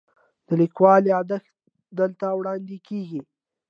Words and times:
د 0.47 0.49
لیکوال 0.61 1.03
یادښت 1.13 1.53
دلته 1.99 2.25
وړاندې 2.39 2.77
کیږي. 2.87 3.21